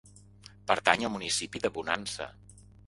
[0.71, 2.31] Pertany al municipi de Bonansa.